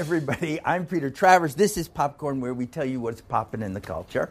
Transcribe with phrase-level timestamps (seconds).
[0.00, 0.58] Everybody.
[0.64, 1.54] I'm Peter Travers.
[1.54, 4.30] This is Popcorn, where we tell you what's popping in the culture.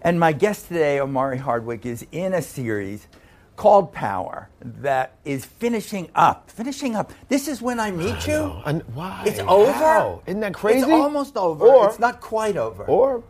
[0.00, 3.06] And my guest today, Omari Hardwick, is in a series
[3.54, 6.50] called Power that is finishing up.
[6.50, 7.12] Finishing up.
[7.28, 8.62] This is when I meet you.
[8.64, 9.24] And why?
[9.26, 9.70] It's over.
[9.70, 10.22] How?
[10.24, 10.78] Isn't that crazy?
[10.78, 11.66] It's almost over.
[11.66, 12.84] Or, it's not quite over.
[12.86, 13.22] Or,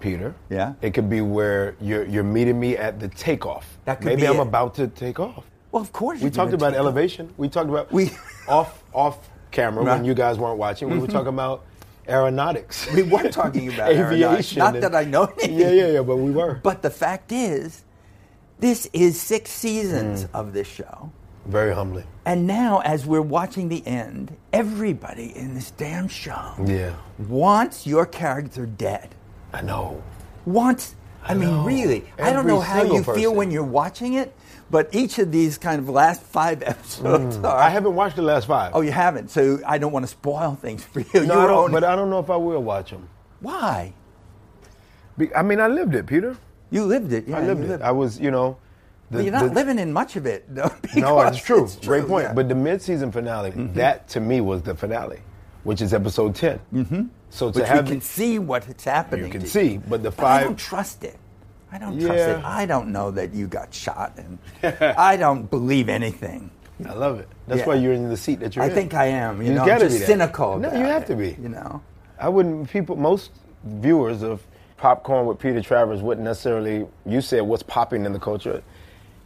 [0.00, 0.34] Peter.
[0.50, 0.74] Yeah?
[0.82, 3.78] It could be where you're you're meeting me at the takeoff.
[3.86, 4.42] That could Maybe be I'm it.
[4.42, 5.46] about to take off.
[5.72, 6.20] well, of course.
[6.20, 6.84] We talked about take off.
[6.84, 7.32] elevation.
[7.38, 8.10] We talked about We-
[8.48, 9.96] off off camera Right.
[9.96, 10.90] when you guys weren't watching.
[10.90, 11.64] We were talking about
[12.08, 12.90] aeronautics.
[12.94, 14.58] We were talking about aviation.
[14.60, 15.58] Not and- that I know anything.
[15.58, 16.60] Yeah, yeah, yeah, but we were.
[16.62, 17.82] But the fact is,
[18.58, 20.28] this is six seasons Mm.
[20.34, 21.10] of this show.
[21.46, 22.04] Very humbly.
[22.24, 26.94] And now, as we're watching the end, everybody in this damn show Yeah.
[27.28, 29.14] wants your character dead.
[29.52, 30.02] I know.
[30.44, 30.96] Wants,
[31.28, 31.62] I, mean, know.
[31.64, 32.04] really.
[32.18, 34.34] I don't know how you feel when you're watching it,
[34.70, 37.56] but each of these kind of last five episodes are.
[37.56, 38.72] I haven't watched the last five.
[38.74, 41.26] Oh, you haven't, so I don't want to spoil things for you.
[41.26, 43.08] no, you I don't, but I don't know if I will watch them.
[43.40, 43.92] why?
[45.34, 46.36] I mean, I lived it, Peter.
[46.70, 47.26] You lived it.
[47.26, 47.80] Yeah, I lived you it.
[47.82, 48.58] I was, you know.
[49.10, 50.70] The, But you're not the- living in much of it, though.
[50.96, 51.64] No, it's true.
[51.64, 52.24] it's Great point.
[52.24, 52.28] yeah.
[52.28, 52.36] Mm-hmm.
[52.36, 55.20] But the mid-season finale, that to me was the finale,
[55.64, 57.02] which is episode 10 Mm-hmm.
[57.30, 59.26] So to Which have we can see what's happening.
[59.26, 61.16] you can see, but the But I don't trust it.
[61.72, 62.44] I don't trust it.
[62.44, 64.38] I don't know that you got shot, and
[64.96, 66.50] I don't believe anything.
[66.88, 67.28] I love it.
[67.48, 67.66] That's Yeah.
[67.66, 68.72] why you're in the seat that you're I in.
[68.72, 69.40] I think I am.
[69.42, 70.58] You, You know, I'm gotta just be cynical.
[70.58, 71.36] No, you have it, to be.
[71.42, 71.82] You know.
[72.18, 72.70] I wouldn't.
[72.70, 73.32] People, most
[73.64, 74.42] viewers of
[74.76, 76.86] Popcorn with Peter Travers wouldn't necessarily.
[77.04, 78.62] You said what's popping in the culture.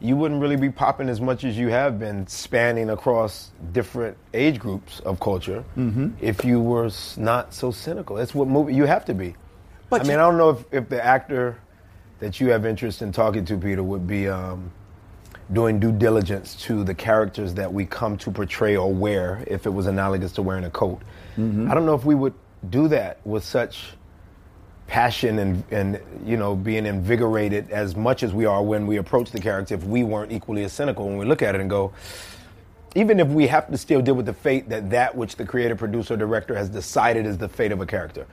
[0.01, 4.59] You wouldn't really be popping as much as you have been, spanning across different age
[4.59, 5.63] groups of culture.
[5.77, 6.13] Mm-hmm.
[6.21, 9.35] If you were not so cynical, that's what movie you have to be.
[9.91, 11.59] But I mean, you- I don't know if, if the actor
[12.21, 14.71] that you have interest in talking to, Peter, would be um,
[15.53, 19.71] doing due diligence to the characters that we come to portray or wear, if it
[19.71, 21.01] was analogous to wearing a coat.
[21.37, 21.71] Mm-hmm.
[21.71, 22.35] I don't know if we would
[22.69, 23.93] do that with such
[24.95, 29.31] passion and, and you know being invigorated as much as we are when we approach
[29.31, 31.93] the character if we weren't equally as cynical when we look at it and go
[32.97, 35.77] even if we have to still deal with the fate that that which the creator
[35.77, 38.27] producer director has decided is the fate of a character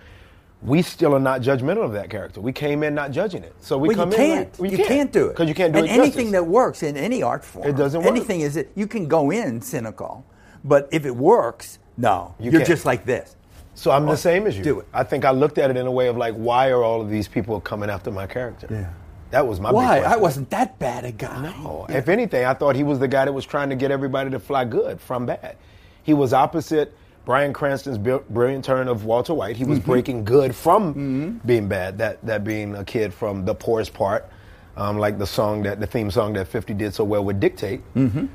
[0.64, 3.78] we still are not judgmental of that character we came in not judging it so
[3.78, 4.50] we Well, come you in can't.
[4.54, 6.32] like- well, you can't do it because you can't do and it anything justice.
[6.32, 7.68] that works in any art form.
[7.68, 8.10] It doesn't work.
[8.10, 8.72] Anything is it.
[8.74, 10.26] You can go in cynical,
[10.64, 12.66] but if it works, no, You are can't.
[12.66, 13.36] just like this.
[13.78, 14.64] So I'm the same as you.
[14.64, 14.88] do it.
[14.92, 17.12] I think I looked at it in a way of like, why are all of
[17.12, 18.68] these people coming after my character?
[18.72, 18.90] Yeah.
[19.30, 20.00] That was my Why?
[20.00, 21.42] I wasn't that bad a guy.
[21.62, 21.86] No.
[21.88, 24.40] If anything, I thought he was the guy that was trying to get everybody to
[24.40, 25.58] fly good from bad.
[26.02, 26.96] He was opposite
[27.26, 29.58] Bryan Cranston's brilliant turn of Walter White.
[29.58, 29.92] He was Mm-hmm.
[29.92, 31.98] breaking good from being bad.
[32.00, 34.28] That that being a kid from the poorest part,
[34.76, 37.82] um, like the song that the theme song that 50 did so well would dictate.
[37.96, 38.26] Mm-hmm.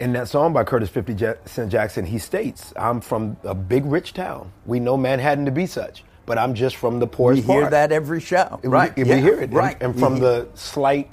[0.00, 3.84] In that song by Curtis 50 Ja- Cent Jackson, he states, "I'm from a big
[3.84, 4.50] rich town.
[4.64, 7.72] We know Manhattan to be such, but I'm just from the poorest We hear part."
[7.72, 8.96] that every show, We- right?
[8.96, 9.76] We, yeah, hear it, And- right?
[9.78, 11.12] And, We from hear- the slight,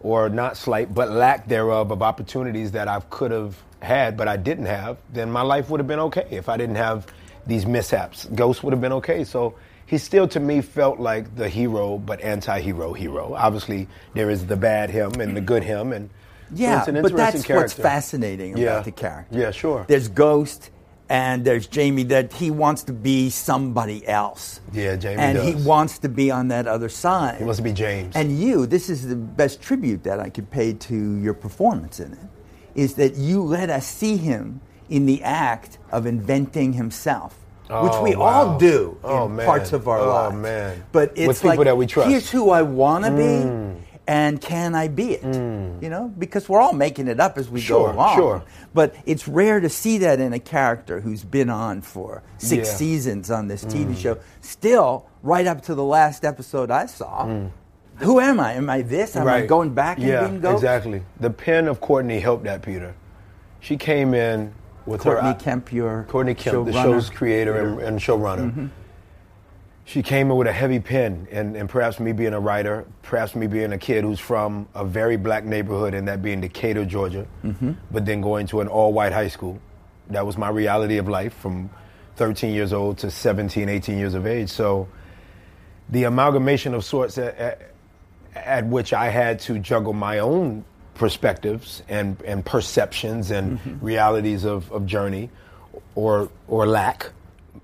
[0.00, 4.36] or not slight, but lack thereof of opportunities that I could have had, but I
[4.36, 6.26] didn't have, then my life would have been okay.
[6.30, 7.06] If I didn't have
[7.46, 9.22] these mishaps, Ghost would have been okay.
[9.22, 9.54] So
[9.86, 13.34] he still, to me, felt like the hero, but anti-hero hero.
[13.38, 16.10] Obviously, there is the bad him and the good him, and
[16.52, 18.72] Yeah, an but that's what's fascinating Yeah.
[18.72, 19.38] about the character.
[19.38, 19.84] Yeah, sure.
[19.88, 20.70] There's Ghost,
[21.10, 24.60] and there's Jamie that he wants to be somebody else.
[24.72, 27.38] Yeah, Jamie and he wants to be on that other side.
[27.38, 28.14] He wants to be James.
[28.16, 32.12] And you, this is the best tribute that I could pay to your performance in
[32.12, 32.18] it,
[32.74, 34.60] is that you let us see him
[34.90, 37.34] in the act of inventing himself.
[37.70, 38.24] which Oh, we wow.
[38.24, 39.44] all do Oh, in man.
[39.46, 40.10] parts of our lives.
[40.10, 40.42] Oh, lives.
[40.42, 40.84] man.
[40.90, 42.08] But With it's people like that we trust.
[42.08, 42.12] Mm.
[42.12, 43.44] here's who I want to be,
[44.08, 45.22] and can I be it?
[45.22, 45.82] Mm.
[45.82, 48.16] You know, because we're all making it up as we Sure, go along.
[48.16, 48.42] sure.
[48.72, 52.74] But it's rare to see that in a character who's been on for six Yeah.
[52.74, 52.78] Mm.
[52.78, 53.96] seasons on this TV mm.
[53.98, 54.18] show.
[54.40, 57.26] Still, right up to the last episode I saw.
[57.26, 57.50] Mm.
[57.96, 58.54] Who am I?
[58.54, 59.14] Am I this?
[59.14, 60.62] Am I going back and yeah, being Ghost?
[60.62, 61.02] exactly.
[61.20, 62.94] The pen of Courtney helped that, Peter.
[63.60, 64.54] She came in
[64.86, 68.50] with Courtney her Kemp, your Courtney Kemp, the show's creator and, and showrunner.
[68.52, 68.66] Mm-hmm.
[69.88, 73.34] She came in with a heavy pen, and, and perhaps me being a writer, perhaps
[73.34, 77.26] me being a kid who's from a very black neighborhood, and that being Decatur, Georgia,
[77.42, 77.72] mm-hmm.
[77.90, 79.58] but then going to an all white high school.
[80.10, 81.70] That was my reality of life from
[82.16, 84.50] 13 years old to 17, 18 years of age.
[84.50, 84.88] So
[85.88, 87.62] the amalgamation of sorts at, at,
[88.34, 93.82] at which I had to juggle my own perspectives and, and perceptions and mm-hmm.
[93.82, 95.30] realities of, of journey
[95.94, 97.10] or, or lack,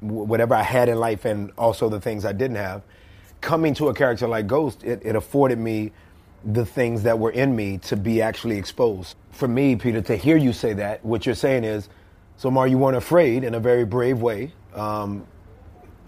[0.01, 2.83] whatever I had in life and also the things I didn't have.
[3.41, 5.93] Coming to a character like Ghost, it, it afforded me
[6.45, 9.17] the things that were in me to be actually exposed.
[9.33, 11.89] For me, Peter, to hear you say that, what you're saying is,
[12.37, 15.27] So, Mar, you weren't afraid in a very brave way um,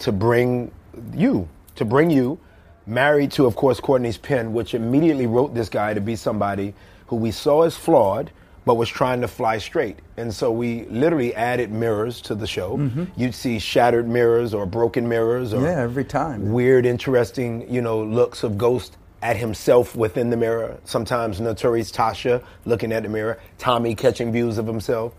[0.00, 0.70] to bring
[1.14, 2.38] you, to bring you,
[2.86, 6.74] married to, of course, Courtney's pen, which immediately wrote this guy to be somebody
[7.06, 8.30] who we saw as flawed,
[8.66, 10.00] but was trying to fly straight.
[10.18, 12.76] And so we literally added mirrors to the show.
[12.76, 13.04] Mm-hmm.
[13.16, 16.52] You'd see shattered mirrors or broken mirrors or Yeah, every time.
[16.52, 20.78] weird, interesting, you know, looks of Ghost at himself within the mirror.
[20.84, 25.14] Sometimes Notorious Tasha looking at the mirror, Tommy catching views of himself.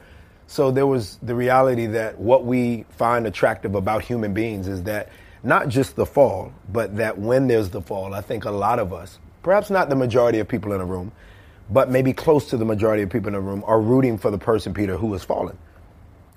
[0.48, 5.10] So there was the reality that what we find attractive about human beings is that
[5.42, 8.92] not just the fall, but that when there's the fall, I think a lot of
[8.92, 11.14] us, perhaps not the majority of people in a room,
[11.70, 14.38] but maybe close to the majority of people in the room, are rooting for the
[14.38, 15.58] person, Peter, who has fallen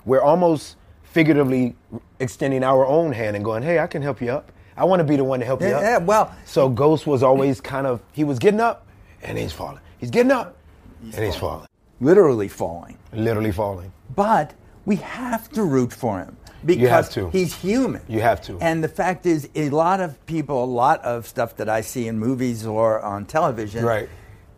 [0.06, 1.76] we're almost figuratively
[2.20, 4.50] extending our own hand and going, "Hey, I can help you up.
[4.76, 7.06] I want to be the one to help you Yeah, up." yeah, well- so Ghost
[7.06, 8.86] was always kind of he was getting up
[9.22, 9.80] and he's falling.
[9.98, 10.56] He's getting up
[11.02, 11.66] and he's falling,
[12.00, 12.96] Literally falling.
[13.12, 13.92] literally falling.
[14.16, 14.54] But
[14.86, 18.00] we have to root for him because he's human.
[18.08, 18.56] You have to.
[18.60, 22.08] And the fact is, a lot of people, a lot of stuff that I see
[22.08, 24.08] in movies or on television, Right.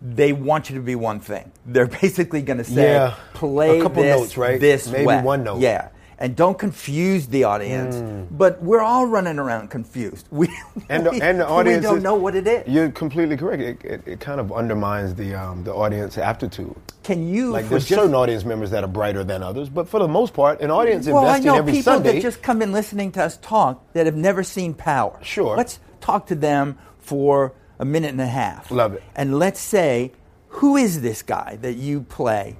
[0.04, 1.52] They want you to be one thing.
[1.64, 3.14] They're basically going to say, Yeah.
[3.34, 4.60] "Play A couple this, notes, right?
[4.60, 5.60] this Maybe way." one note.
[5.60, 7.94] Yeah, and don't confuse the audience.
[7.96, 8.26] Mm.
[8.32, 10.26] But we're all running around confused.
[10.32, 10.48] We
[10.88, 12.66] And the, we, and the audience we don't is- know what it is.
[12.66, 13.62] You're completely correct.
[13.62, 16.74] It, it, it kind of undermines the um, the audience aptitude.
[17.04, 20.00] Can you Like there's just- certain audience members that are brighter than others, but for
[20.00, 22.14] the most part, an audience Well, I know every people Sunday.
[22.14, 25.16] that just come in listening to us talk that have never seen Power.
[25.22, 25.56] Sure.
[25.56, 27.52] Let's talk to them for
[27.82, 28.70] a minute and a half.
[28.70, 29.02] Love it.
[29.16, 30.12] And let's say,
[30.50, 32.56] who is this guy that you play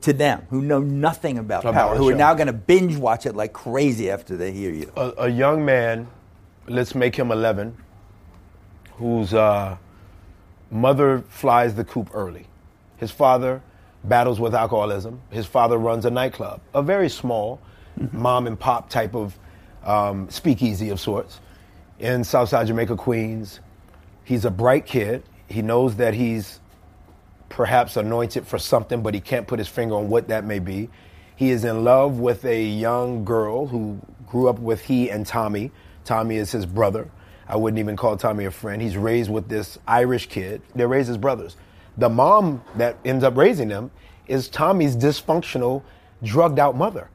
[0.00, 3.36] to them who know nothing about, Power, who are now going to binge watch it
[3.36, 4.90] like crazy after they hear you?
[4.96, 6.08] a, a young man,
[6.66, 7.76] let's make him 11,
[8.96, 9.76] whose uh,
[10.72, 12.48] mother flies the coop early.
[12.96, 13.62] His father
[14.02, 15.20] battles with alcoholism.
[15.30, 17.60] His father runs a nightclub, a very small
[18.10, 19.38] mom and pop type of
[19.84, 21.38] um, speakeasy of sorts
[22.00, 23.60] in Southside Jamaica, Queens.
[24.28, 25.22] He's a bright kid.
[25.48, 26.60] He knows that he's
[27.48, 30.90] perhaps anointed for something, but he can't put his finger on what that may be.
[31.34, 35.70] He is in love with a young girl who grew up with he and Tommy.
[36.04, 37.10] Tommy is his brother.
[37.48, 38.82] I wouldn't even call Tommy a friend.
[38.82, 40.60] He's raised with this Irish kid.
[40.74, 41.56] They're raised as brothers.
[41.96, 43.90] The mom that ends up raising them
[44.26, 45.82] is Tommy's dysfunctional,
[46.22, 47.08] drugged out mother.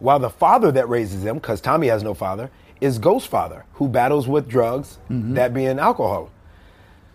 [0.00, 2.50] While the father that raises them, because Tommy has no father,
[2.82, 5.32] is Ghost father, who battles with drugs, mm-hmm.
[5.32, 6.30] that being alcohol.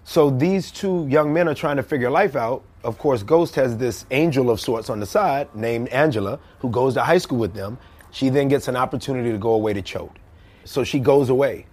[0.07, 2.63] So these two young men are trying to figure life out.
[2.86, 6.94] Of course, Ghost has this angel of sorts on the side named Angela, who goes
[6.94, 7.77] to high school with them.
[8.12, 10.15] She then gets an opportunity to go away to Choate.
[10.63, 11.65] So she goes away.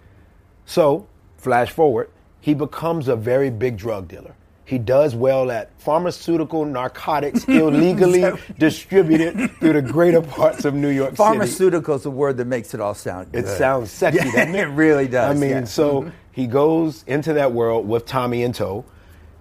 [0.66, 2.10] So, flash forward,
[2.40, 4.34] he becomes a very big drug dealer.
[4.64, 11.10] He does well at pharmaceutical narcotics illegally distributed through the greater parts of New York
[11.10, 11.16] City.
[11.18, 14.64] Pharmaceutical is a word that makes it all sound It sounds sexy, Yeah, it?
[14.74, 15.56] really does, I mean, yeah.
[15.58, 15.66] Mm-hmm.
[15.66, 18.84] so he goes into that world with Tommy in tow,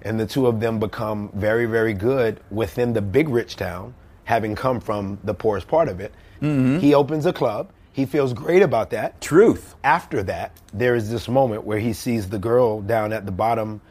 [0.03, 3.95] and the two of them become very, very good within the big rich town,
[4.25, 6.13] having come from the poorest part of it.
[6.39, 6.77] Mm-hmm.
[6.77, 7.71] He opens a club.
[7.91, 9.19] He feels great about that.
[9.21, 9.73] Truth.
[9.83, 13.81] After that, there is this moment where he sees the girl down at the bottom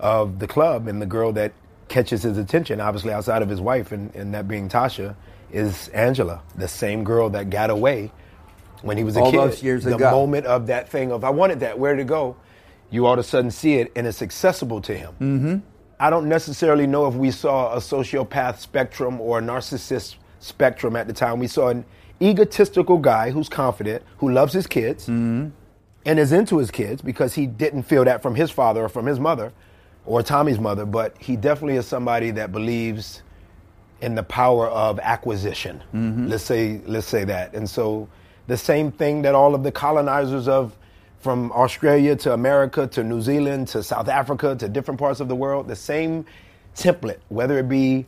[0.00, 1.52] of the club, and the girl that
[1.86, 5.14] catches his attention, obviously outside of his wife, and, and that being Tasha,
[5.52, 8.10] is Angela, the same girl that got away
[8.82, 9.62] when he was a All kid.
[9.62, 10.10] years the ago.
[10.10, 12.36] moment of that thing of I wanted that, where to go?
[12.90, 15.12] You all of a sudden see it, and it's accessible to him.
[15.20, 15.56] Mm-hmm.
[16.00, 21.06] I don't necessarily know if we saw a sociopath spectrum or a narcissist spectrum at
[21.06, 21.38] the time.
[21.38, 21.84] We saw an
[22.22, 25.52] egotistical guy who's confident, who loves his kids, and
[26.06, 29.20] is into his kids because he didn't feel that from his father or from his
[29.20, 29.52] mother
[30.06, 33.22] or Tommy's mother, but he definitely is somebody that believes
[34.00, 35.82] in the power of acquisition.
[35.92, 37.52] Let's say let's say that.
[37.54, 38.08] And so
[38.50, 40.76] the same thing that all of the colonizers of
[41.20, 45.36] from Australia to America to New Zealand to South Africa to different parts of the
[45.36, 46.26] world, the same
[46.74, 48.06] template, whether it be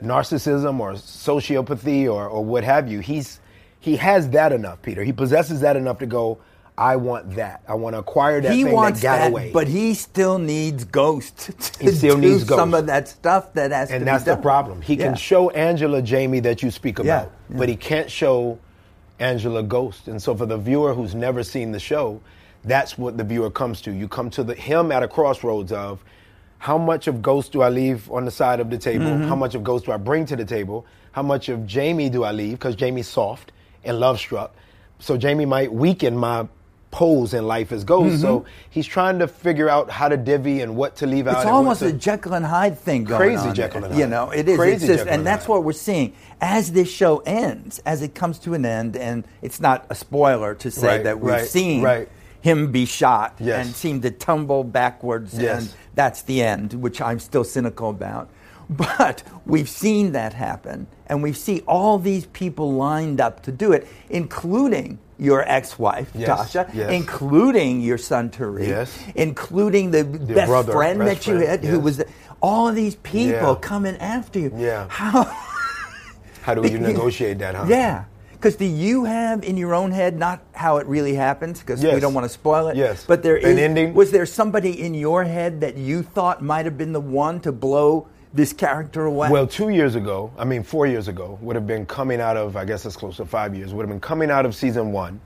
[0.00, 3.38] narcissism or sociopathy or, or what have you, he's
[3.80, 5.04] he has that enough, Peter.
[5.04, 6.38] He possesses that enough to go,
[6.78, 7.62] I want that.
[7.68, 9.50] I want to acquire that he thing wants that got that, away.
[9.52, 11.38] but he still needs Ghost
[11.74, 14.36] to He still do needs some of that stuff that has to and that's the
[14.36, 14.80] problem.
[14.80, 15.08] He Yeah.
[15.08, 17.56] can show Angela Jamie that you speak Yeah, about, yeah.
[17.58, 18.58] but he can't show
[19.20, 20.08] Angela Ghost.
[20.08, 22.20] And so for the viewer who's never seen the show,
[22.64, 23.92] that's what the viewer comes to.
[23.92, 26.02] You come to the him at a crossroads of
[26.58, 29.06] how much of Ghost do I leave on the side of the table?
[29.06, 29.28] Mm-hmm.
[29.28, 30.84] How much of Ghost do I bring to the table?
[31.12, 32.52] How much of Jamie do I leave?
[32.52, 33.52] Because Jamie's soft
[33.84, 34.54] and love struck.
[34.98, 36.46] So Jamie might weaken my
[36.90, 38.20] pose in life as Ghost.
[38.20, 41.34] So he's trying to figure out how to divvy and what to leave out.
[41.36, 41.40] Mm-hmm.
[41.42, 43.54] It's almost to- a Jekyll and Hyde thing going Crazy on.
[43.54, 44.00] Jekyll and Hyde.
[44.00, 44.56] You know, it is.
[44.58, 48.02] Crazy It's just, Jekyll and and that's what we're seeing as this show ends, as
[48.02, 48.96] it comes to an end.
[48.96, 52.08] And it's not a spoiler to say Right, that we've right, seen right.
[52.40, 53.66] him be shot Yes.
[53.66, 55.60] and seem to tumble backwards, Yes.
[55.62, 58.28] and that's the end, which I'm still cynical about.
[58.70, 63.72] But we've seen that happen, and we see all these people lined up to do
[63.72, 66.90] it, including your ex-wife Yes, Tasha, yes.
[66.90, 68.98] including your son Tariq, Yes.
[69.14, 72.06] including the best brother, friend best that you friend, had, who was the,
[72.40, 73.54] all of these people Yeah.
[73.60, 74.52] coming after you.
[74.56, 74.86] Yeah.
[74.88, 75.24] How?
[76.42, 77.66] How do you negotiate that, huh?
[77.68, 78.04] Yeah.
[78.32, 81.60] Because do you have in your own head not how it really happens?
[81.60, 82.76] Because we don't want to spoil it.
[82.76, 83.04] Yes.
[83.06, 83.58] But there An is.
[83.58, 83.92] ending?
[83.92, 87.52] Was there somebody in your head that you thought might have been the one to
[87.52, 89.30] blow this character away?
[89.30, 92.56] Well, two years ago, I mean, four years ago, would have been coming out of,
[92.56, 95.20] I guess it's close to five years, would have been coming out of season one,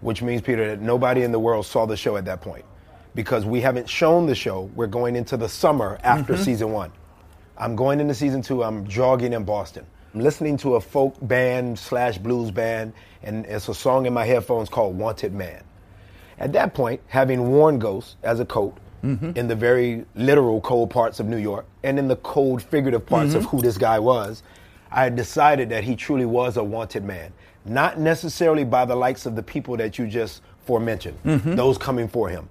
[0.00, 2.64] which means, Peter, that nobody in the world saw the show at that point.
[3.14, 6.42] Because we haven't shown the show, we're going into the summer after Mm-hmm.
[6.42, 6.92] season one.
[7.58, 9.86] I'm going into season two, I'm jogging in Boston.
[10.12, 14.24] I'm listening to a folk band slash blues band, and it's a song in my
[14.24, 15.62] headphones called Wanted Man.
[16.38, 19.32] At that point, having worn Ghost as a coat Mm-hmm.
[19.36, 23.34] in the very literal cold parts of New York and in the cold figurative parts
[23.34, 23.56] of mm-hmm.
[23.56, 24.42] who this guy was,
[24.90, 27.32] I had decided that he truly was a wanted man.
[27.64, 31.54] Not necessarily by the likes of the people that you just forementioned, mm-hmm.
[31.54, 32.48] those coming for him,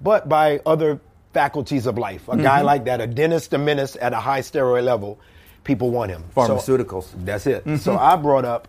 [0.00, 1.00] but by other
[1.32, 2.28] faculties of life.
[2.28, 5.18] A guy like that, a dentist, a menace at a high steroid level,
[5.64, 6.24] people want him.
[6.34, 7.08] So- Pharmaceuticals.
[7.24, 7.78] that's it.
[7.78, 8.68] So I brought up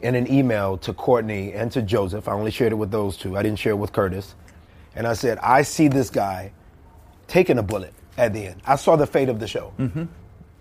[0.00, 2.28] in an email to Courtney and to Joseph.
[2.28, 3.36] I only shared it with those two.
[3.36, 4.34] I didn't share it with Curtis.
[4.94, 6.52] And I said, I see this guy
[7.26, 8.60] taking a bullet at the end.
[8.66, 9.72] I saw the fate of the show.
[9.78, 10.04] Mm-hmm.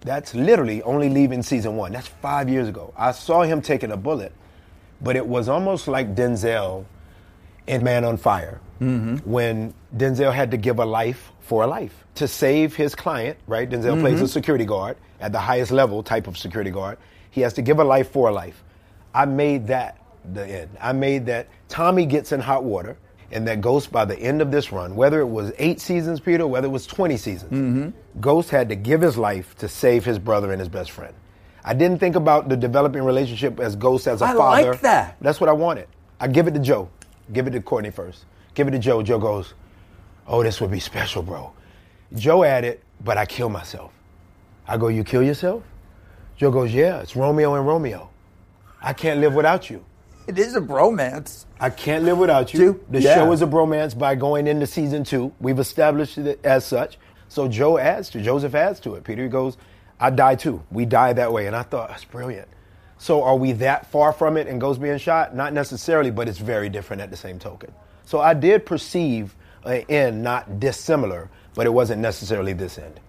[0.02, 1.92] That's literally only leaving season one.
[1.92, 2.94] That's five years ago.
[2.98, 4.34] I saw him taking a bullet,
[5.02, 6.86] but it was almost like Denzel
[7.68, 9.18] in Man on Fire mm-hmm.
[9.30, 13.70] when Denzel had to give a life for a life to save his client, right?
[13.70, 14.26] Denzel plays mm-hmm.
[14.26, 16.98] a security guard at the highest level type of security guard.
[17.30, 18.64] He has to give a life for a life.
[19.14, 19.98] I made that
[20.34, 20.70] the end.
[20.80, 22.98] I made that Tommy gets in hot water
[23.32, 26.46] and that Ghost by the end of this run, whether it was eight seasons, Peter,
[26.46, 28.20] whether it was 20 seasons, mm-hmm.
[28.20, 31.14] Ghost had to give his life to save his brother and his best friend.
[31.64, 34.68] I didn't think about the developing relationship as Ghost as a I father.
[34.68, 35.18] I like that.
[35.22, 35.88] That's what I wanted.
[36.20, 36.90] I give it to Joe.
[37.34, 38.26] Give it to Courtney first.
[38.54, 39.02] Give it to Joe.
[39.02, 39.54] Joe goes,
[40.28, 41.54] Oh, this would be special, bro.
[42.14, 43.92] Joe added, But I kill myself.
[44.68, 45.64] I go, You kill yourself?
[46.36, 48.10] Joe goes, Yeah, it's Romeo and Romeo.
[48.82, 49.86] I can't live without you.
[50.28, 51.46] It is a bromance.
[51.60, 52.60] I can't live without you.
[52.60, 52.80] Two?
[52.90, 53.16] The Yeah.
[53.16, 55.32] show is a bromance by going into season two.
[55.40, 56.98] We've established it as such.
[57.30, 59.04] So Joe adds to Joseph adds to it.
[59.04, 59.58] Peter goes,
[60.00, 60.64] I die too.
[60.72, 61.48] We die that way.
[61.48, 62.48] And I thought, that's brilliant.
[62.98, 65.36] So are we that far from it and Ghost being shot?
[65.36, 67.72] Not necessarily, but it's very different at the same token.
[68.06, 73.00] So I did perceive an end not dissimilar, but it wasn't necessarily this end.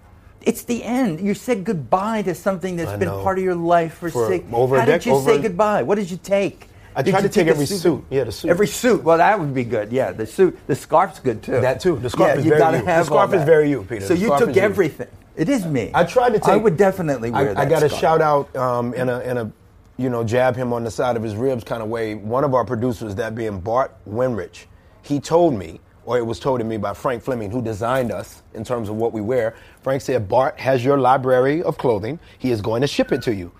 [0.43, 1.21] It's the end.
[1.21, 3.23] You said goodbye to something that's I been know.
[3.23, 4.45] part of your life for, For six.
[4.53, 5.83] over a How did you over say goodbye?
[5.83, 6.69] What did you take?
[6.95, 8.05] I tried to take a every suit.
[8.11, 8.51] Yeah, the suit.
[8.51, 9.03] Every suit.
[9.03, 9.93] Well, that would be good.
[9.93, 10.59] Yeah, the suit.
[10.67, 11.61] The scarf's good too.
[11.61, 11.97] That too.
[11.97, 12.85] The scarf yeah, is you very gotta you.
[12.85, 14.07] The scarf is very you, Peter.
[14.07, 14.63] So you took is you.
[14.63, 15.09] everything.
[15.35, 15.91] It is me.
[15.95, 16.49] I tried to take.
[16.49, 17.59] I would definitely wear I, that.
[17.59, 18.01] I got to scarf.
[18.01, 19.53] shout out um, in a in a
[19.97, 22.15] you know jab him on the side of his ribs kind of way.
[22.15, 24.67] One of our producers, that being Bart Wenrich,
[25.03, 28.43] he told me, or it was told to me by Frank Fleming, who designed us
[28.55, 29.55] in terms of what we wear.
[29.83, 32.19] Frank said, Bart has your library of clothing.
[32.39, 33.53] He is going to ship it to you.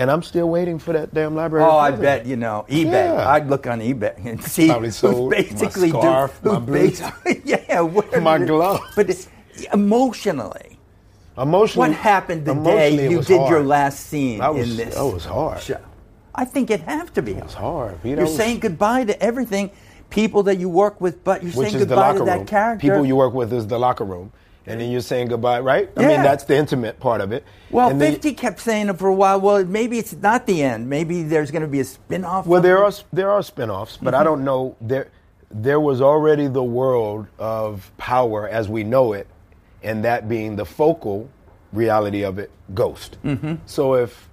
[0.00, 1.66] And I'm still waiting for that damn library.
[1.66, 2.90] Oh, I bet you know eBay.
[2.90, 3.28] Yeah.
[3.28, 7.02] I'd look on eBay and see Probably sold my basically do- scarf, who my boots.
[7.44, 8.80] yeah, where My did- glove.
[8.96, 9.28] But it's,
[9.74, 10.78] emotionally,
[11.36, 13.50] Emotionally, what happened the day you did hard.
[13.50, 14.94] your last scene was- in this?
[14.94, 15.60] that was hard.
[15.60, 15.78] show?
[16.34, 17.32] I think it have to be.
[17.32, 18.02] It was hard.
[18.02, 18.16] Pete.
[18.16, 19.70] That You're saying goodbye to everything,
[20.08, 22.46] people that you work with, but you're which saying goodbye to that room.
[22.46, 22.80] character.
[22.80, 24.32] People you work with is the locker room,
[24.66, 25.90] and then you're saying goodbye, right?
[25.96, 27.44] I mean, that's the intimate part of it.
[27.70, 29.40] well, And then- 50 kept saying it for a while.
[29.40, 30.88] Well, maybe it's not the end.
[30.88, 32.46] Maybe there's going to be a spin-off.
[32.46, 32.84] Well, there it.
[32.84, 34.20] are there are spinoffs, but Mm-hmm.
[34.20, 35.08] I don't know there.
[35.52, 39.26] There was already the world of power as we know it,
[39.82, 41.28] and that being the focal
[41.72, 43.16] reality of it, Ghost.
[43.24, 43.54] Mm-hmm.
[43.66, 44.28] So if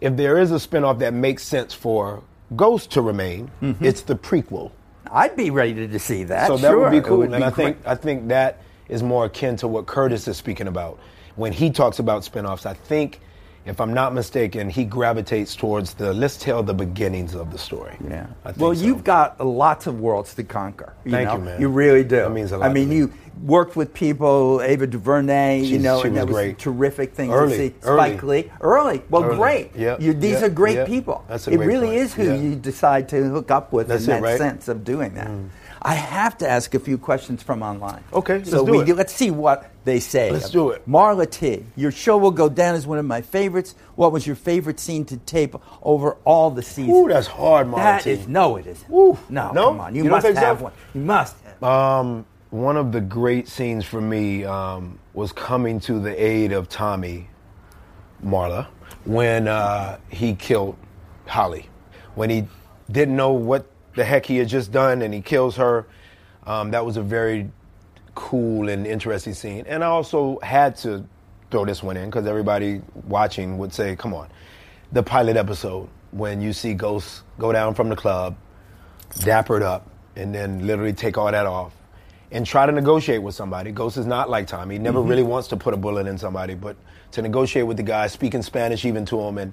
[0.00, 2.22] if there is a spinoff that makes sense for
[2.54, 3.84] Ghost to remain, Mm-hmm.
[3.84, 4.70] it's the prequel.
[5.10, 6.46] I'd be ready to see that.
[6.48, 7.90] So that Sure, would be cool, would and be I think great.
[7.92, 10.98] I think that is more akin to what Curtis is speaking about
[11.36, 12.66] when he talks about spinoffs.
[12.66, 13.20] I think,
[13.64, 17.96] if I'm not mistaken, he gravitates towards the let's tell the beginnings of the story.
[18.08, 18.26] Yeah.
[18.56, 18.84] Well, so.
[18.84, 20.94] you've got lots of worlds to conquer.
[21.04, 21.34] You Thank know?
[21.36, 21.60] you, man.
[21.60, 22.16] You really do.
[22.16, 23.12] That means a lot I mean, you
[23.42, 26.58] worked with people, Ava DuVernay, you know, she and was that was a great.
[26.58, 27.74] terrific thing Early, to see.
[27.82, 28.10] early.
[28.12, 29.02] Spike Lee, early.
[29.10, 29.36] Well, Early.
[29.36, 29.76] great.
[29.76, 30.86] Yep, You, these yep, are great yep.
[30.86, 31.24] people.
[31.28, 31.98] That's a it great really point.
[31.98, 32.34] is who Yeah.
[32.36, 34.36] you decide to hook up with That's in that right?
[34.36, 34.38] Mm.
[34.38, 35.28] sense of doing that.
[35.86, 38.02] I have to ask a few questions from online.
[38.12, 38.86] Okay, so let's do we it.
[38.86, 40.32] do- let's see what they say.
[40.32, 40.82] Let's do it.
[40.88, 43.76] Marla T, your show will go down as one of my favorites.
[43.94, 46.90] What was your favorite scene to tape over all the seasons?
[46.96, 48.10] Ooh, that's hard, Marla That T.
[48.10, 48.90] is no, it isn't.
[48.90, 49.16] Woo.
[49.28, 49.68] No, No?
[49.68, 50.44] come on, you, You must think so?
[50.44, 50.72] have one.
[50.92, 51.36] You must.
[51.44, 51.62] Have.
[51.62, 56.68] Um, one of the great scenes for me um, was coming to the aid of
[56.68, 57.28] Tommy
[58.24, 58.66] Marla
[59.04, 60.76] when uh, he killed
[61.26, 61.68] Holly.
[62.16, 62.48] When he
[62.90, 65.86] didn't know what the heck he had just done and he kills her.
[66.46, 67.50] Um, that was a very
[68.14, 69.64] cool and interesting scene.
[69.66, 71.04] And I also had to
[71.50, 74.28] throw this one in because everybody watching would say, come on.
[74.92, 78.36] The pilot episode when you see Ghost go down from the club,
[79.20, 81.72] dappered up, and then literally take all that off
[82.30, 83.70] and try to negotiate with somebody.
[83.70, 84.76] Ghost is not like Tommy.
[84.76, 86.76] He never really wants to put a bullet in somebody, but
[87.12, 89.52] to negotiate with the guy, speaking Spanish even to him, and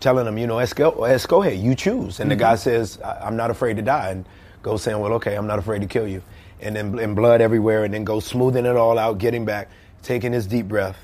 [0.00, 2.20] telling him, you know, esco, escoge, you choose.
[2.20, 2.62] And the guy mm-hmm.
[2.62, 4.10] says, I- I'm not afraid to die.
[4.10, 4.24] And
[4.62, 6.22] Ghost saying, well, okay, I'm not afraid to kill you.
[6.60, 9.68] And then and blood everywhere, and then goes smoothing it all out, getting back,
[10.02, 10.96] taking his deep breath,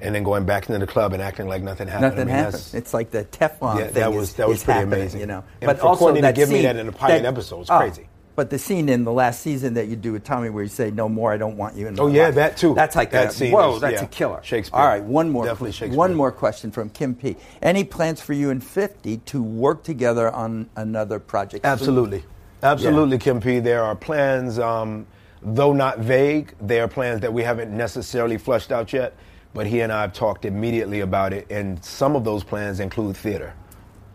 [0.00, 2.16] and then going back into the club and acting like nothing happened.
[2.16, 2.68] Nothing I mean, happened.
[2.72, 3.94] It's like the Teflon Yeah, thing.
[3.94, 5.20] that was- that was pretty amazing.
[5.20, 7.78] You know, And for Courtney to give me that in the pilot episode is oh,
[7.78, 8.08] crazy.
[8.36, 10.90] But the scene in the last season that you do with Tommy, where you say,
[10.90, 12.74] "No more, I don't want you in Oh, yeah, life." that too.
[12.74, 14.04] That's like That a, scene whoa, is- that's yeah.
[14.04, 14.40] a killer.
[14.42, 14.78] Shakespeare.
[14.78, 15.46] All right, one more.
[15.46, 15.96] Definitely Shakespeare.
[15.96, 17.36] One more question from Kim P.
[17.62, 21.64] Any plans for you and Fifty to work together on another project?
[21.64, 21.72] soon?
[21.72, 22.24] Absolutely.
[22.62, 23.58] Absolutely, Kim P.
[23.58, 25.06] There are plans, um,
[25.42, 29.14] though not vague, there are plans that we haven't necessarily flushed out yet,
[29.54, 33.16] but he and I have talked immediately about it, and some of those plans include
[33.16, 33.54] theater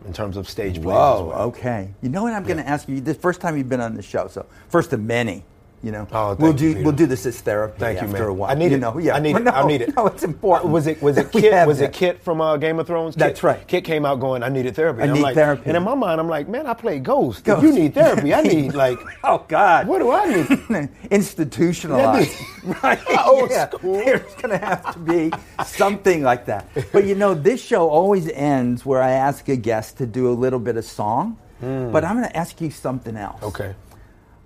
[0.06, 1.26] in terms of stage plays Whoa.
[1.28, 1.42] well.
[1.48, 1.94] Okay.
[2.02, 3.02] You know what I'm going to ask you?
[3.02, 5.44] The first time you've been on the show, so first of many.
[5.84, 6.84] You know, Oh, we'll do Peter.
[6.84, 8.22] we'll do this as therapy Thank you, man.
[8.22, 8.52] a while.
[8.52, 8.82] I need you it.
[8.82, 9.00] Know?
[9.00, 9.16] Yeah.
[9.16, 9.44] I need it.
[9.44, 9.96] No, I need it.
[9.96, 10.72] No, it's important.
[10.72, 11.66] Was it was it Kit?
[11.68, 11.92] Was it.
[11.92, 13.16] Kit from uh, Game of Thrones?
[13.16, 13.68] Kit, That's right.
[13.68, 15.64] Kit came out going, "I needed therapy." I And I'm need like, therapy.
[15.66, 17.48] And in my mind, I'm like, "Man, I play Ghost.
[17.48, 19.88] If you need therapy, I need like, Oh God!
[19.88, 22.38] what do I need?" Institutionalized,
[22.84, 23.00] right?
[23.26, 23.68] Old yeah.
[23.70, 23.94] school.
[24.06, 25.32] There's going to have to be
[25.66, 26.68] something like that.
[26.94, 30.36] But you know, this show always ends where I ask a guest to do a
[30.36, 31.38] little bit of song.
[31.60, 33.42] But I'm going to ask you something else.
[33.44, 33.74] Okay.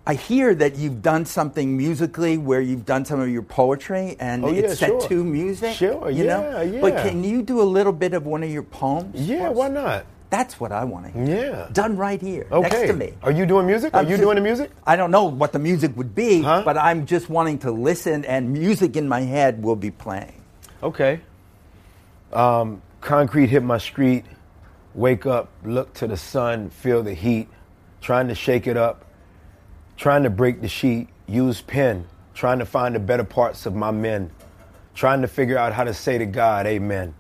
[0.08, 4.46] I hear that you've done something musically where you've done some of your poetry and
[4.46, 5.02] Oh, yeah, it's set sure.
[5.10, 5.74] to music.
[5.76, 6.42] Sure, you know?
[6.42, 6.82] yeah, yeah.
[6.82, 9.20] But can you do a little bit of one of your poems?
[9.28, 10.06] Yeah, why not?
[10.30, 11.46] That's what I want to hear.
[11.52, 11.68] Yeah.
[11.72, 12.70] Done right here, Okay.
[12.70, 13.14] next to me.
[13.24, 13.94] Are you doing music?
[13.94, 14.70] Are I'm you just- doing the music?
[14.86, 16.62] I don't know what the music would be, Huh?
[16.66, 20.34] but I'm just wanting to listen, and music in my head will be playing.
[20.84, 21.22] Okay.
[22.34, 24.26] Um, concrete hit my street.
[24.94, 27.48] Wake up, look to the sun, feel the heat.
[28.02, 29.05] Trying to shake it up.
[29.98, 31.10] Trying to break the sheet.
[31.28, 32.08] Use pen.
[32.34, 34.32] Trying to find the better parts of my men.
[34.94, 37.14] Trying to figure out how to say to God, Amen.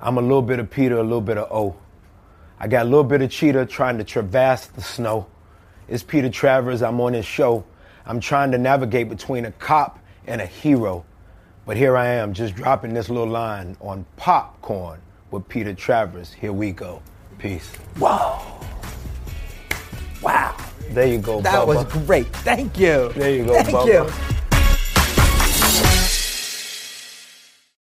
[0.00, 1.76] I'm a little bit of Peter, a little bit of O.
[2.58, 5.26] I got a little bit of cheetah trying to traverse the snow.
[5.88, 6.82] It's Peter Travers.
[6.82, 7.64] I'm on his show.
[8.06, 11.04] I'm trying to navigate between a cop and a hero.
[11.64, 16.32] But here I am, just dropping this little line on popcorn with Peter Travers.
[16.32, 17.02] Here we go.
[17.38, 17.70] Peace.
[17.98, 18.60] Wow!
[20.90, 21.66] There you go, That Bubba.
[21.66, 22.26] was great.
[22.44, 23.12] Thank you.
[23.14, 23.86] There you go, Thank Bubba.
[23.86, 24.35] you.